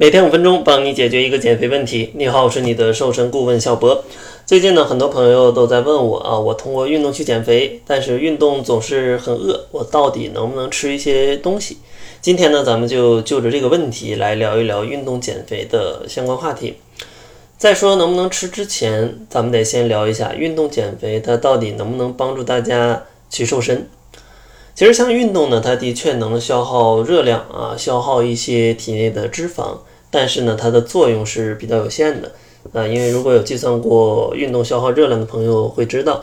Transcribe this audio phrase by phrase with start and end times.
[0.00, 2.12] 每天五分钟，帮你解决一个减肥问题。
[2.14, 4.04] 你好，我是你的瘦身顾问小博。
[4.46, 11.78] 最近呢，很多朋友都在问我啊，我通过运动去减肥，但是运动总是很饿，我到底能不能吃一些东西？
[12.20, 16.76] 今天呢，咱们就就着这个问题来聊一聊运动减肥的相关话题。
[17.56, 23.88] 在说能不能吃之前，咱们得先聊一下运动减肥，它到底能不能帮助大家去瘦身？
[24.78, 29.76] 其实像运动呢，它的确能消耗热量啊，消耗一些体内的脂肪。
[30.08, 32.30] 但是呢，它的作用是比较有限的，
[32.72, 36.22] 啊，因为如果有计算过运动消耗热量的朋友会知道，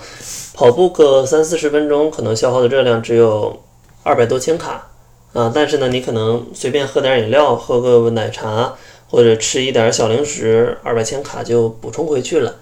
[0.53, 3.61] 跑步个三四十分钟可能消耗的热量只有
[4.03, 4.87] 二百多千卡，
[5.33, 8.73] 啊，但是呢，你可能随便喝点饮料，喝个奶茶
[9.09, 12.55] 或者吃一点小零食，二百千卡就补充回去了。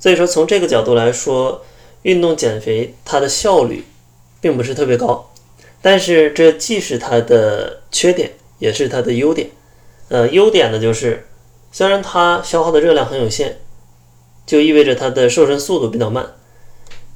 [0.00, 1.62] 所以说，从这个角度来说，
[2.02, 3.84] 运动减肥它的效率
[4.40, 5.30] 并不是特别高，
[5.82, 9.50] 但是这既是它的缺点，也是它的优点。
[10.08, 11.26] 呃，优点呢就是，
[11.70, 13.56] 虽然它消耗的热量很有限，
[14.46, 16.34] 就意味着它的瘦身速度比较慢。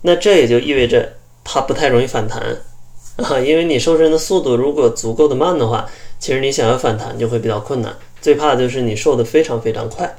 [0.03, 2.43] 那这也就意味着它不太容易反弹
[3.17, 5.89] 啊，因为你瘦身的速度如果足够的慢的话，
[6.19, 7.97] 其实你想要反弹就会比较困难。
[8.21, 10.17] 最怕就是你瘦的非常非常快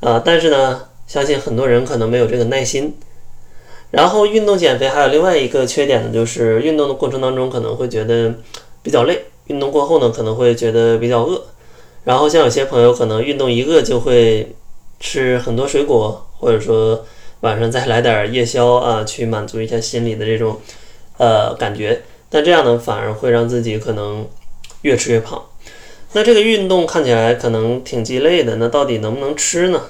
[0.00, 0.20] 啊。
[0.24, 2.96] 但是呢，相信很多人可能没有这个耐心。
[3.90, 8.34] 然后运动减肥还有另外一个缺点呢，就是运动的过程当中可能会觉得
[8.82, 11.42] 比较累，运动过后呢可能会觉得比较饿。
[12.04, 14.54] 然后像有些朋友可能运动一饿就会
[15.00, 17.04] 吃很多水果，或者说
[17.40, 20.60] 晚上再来点夜宵啊，去满足一下心里的这种
[21.18, 22.02] 呃感觉。
[22.28, 24.26] 但这样呢，反而会让自己可能
[24.82, 25.40] 越吃越胖。
[26.12, 29.80] 那这个运动看起来可能挺鸡肋的，那到底能不能吃呢？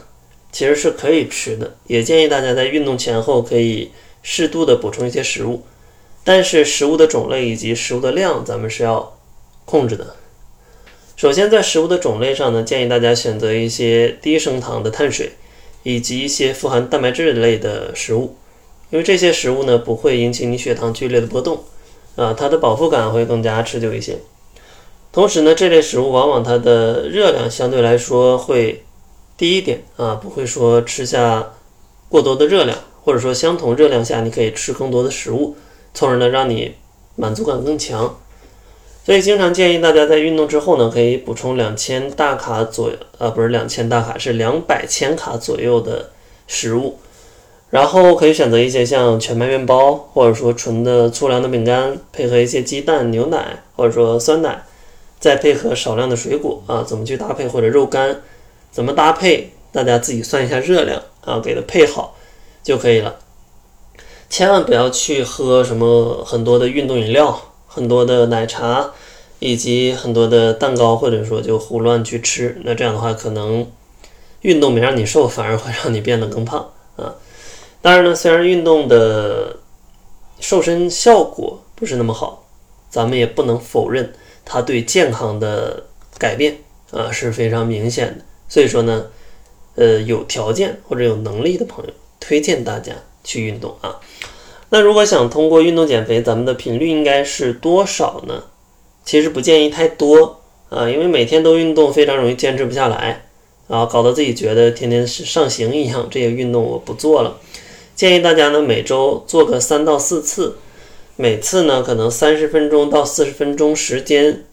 [0.57, 3.91] 其实是可以吃的，也建议大家在运动前后可以
[4.23, 5.63] 适度的补充一些食物，
[6.25, 9.19] 但是食物的种类以及食物的量，咱们是要
[9.67, 10.17] 控制的。
[11.15, 15.33] 首先，在食物的种类上呢，建议大家选择一些低升糖的碳水，
[15.83, 18.35] 以及一些富含蛋白质类的食物，
[18.89, 21.65] 因为这些食物呢不会引起你血糖剧烈的波动，
[22.15, 24.17] 啊，它的饱腹感会更加持久一些。
[25.13, 28.83] 同时呢，这类食物往往它的热量相对来说会
[29.37, 31.53] 第一点，啊，不会说吃下
[32.09, 35.57] 过多的热量，或者说相同热量下你可以吃更多的食物，
[35.93, 36.75] 从而呢让你
[37.17, 38.17] 满足感更强。
[39.05, 46.11] 所以，经常建议大家在运动之后呢，可以补充两千大卡左右，啊，不是两千大卡，是两百千卡左右的
[46.49, 46.99] 食物。
[47.71, 54.65] 然后可以选择一些像全麦面包，或者说纯的粗粮的饼干，配合一些鸡蛋、牛奶，或者说酸奶，
[55.21, 58.23] 再配合少量的水果啊，怎么去搭配或者肉干，
[58.77, 62.15] 怎么搭配，大家自己算一下热量啊，给它配好
[62.63, 63.17] 就可以了。
[64.29, 67.41] 千万不要去喝什么很多的运动饮料。
[67.67, 68.91] 很多的奶茶，
[69.39, 73.67] 以及很多的蛋糕，或者说就胡乱去吃，那这样的话，可能
[74.43, 77.15] 运动没让你瘦，反而会让你变得更胖啊。
[77.81, 79.57] 当然呢，虽然运动的
[80.39, 82.47] 瘦身效果不是那么好，
[82.91, 84.13] 咱们也不能否认
[84.45, 85.85] 它对健康的
[86.19, 86.59] 改变
[86.91, 88.25] 啊是非常明显的。
[88.49, 89.07] 所以说呢，
[89.75, 92.93] 呃，有条件或者有能力的朋友，推荐大家
[93.25, 94.01] 去运动啊。
[94.71, 98.45] 那如果想通过运动减肥，咱们的频率应该是多少呢？
[99.05, 103.27] 其实不建议太多啊，因为每天都运动非常容易坚持不下来
[103.69, 106.09] 啊，搞得自己觉得天天是上刑一样。
[106.11, 107.39] 这些运动我不做了。
[107.95, 110.59] 建议大家呢每周做个三到四次，
[111.15, 114.45] 每次呢可能三十分钟到四十分钟时间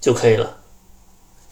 [0.00, 0.58] 就可以了。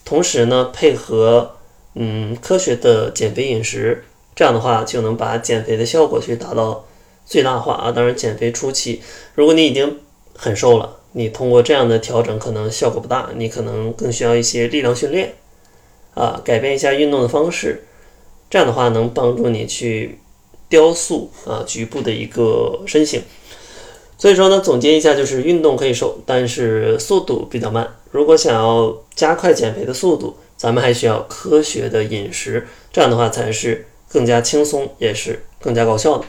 [0.05, 1.57] 同时呢配合
[1.95, 4.05] 嗯科学的减肥饮食，
[4.35, 6.85] 这样的话就能把减肥的效果去达到。
[7.25, 7.93] 最大化啊！
[7.93, 9.01] 当然，减肥初期，
[9.37, 10.01] 如果你已经
[10.37, 15.33] 很瘦了，你通过这样的调整可能效果不大，你可能更需要一些力量训练
[16.15, 17.85] 啊，改变一下运动的方式，
[18.51, 20.19] 这样的话能帮助你去
[20.69, 23.23] 雕塑啊局部的一个身形。
[24.19, 27.89] 所以说呢，总结一下就是运动可以瘦，但是速度比较慢。
[28.11, 36.25] 如果想要加快减肥的速度，咱们还需要科学的饮食，这样的话才是更加轻松，也是更加高效的。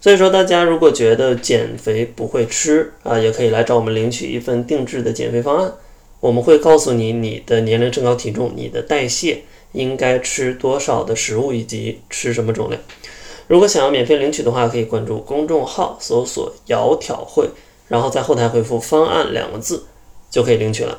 [0.00, 5.74] 所以说，大家如果觉得减肥不会吃啊，也可以来找我们领取一份定制的减肥方案。
[6.20, 9.42] 我们会告诉你你的年龄、身高、体重、你的代谢
[9.72, 12.78] 应该吃多少的食物以及吃什么种类。
[13.46, 17.50] 如果想要免费领取的话，可以关注公众号，搜索“窈窕会”，
[17.88, 19.84] 然后在后台回复“方案”两个字
[20.30, 20.98] 就可以领取了。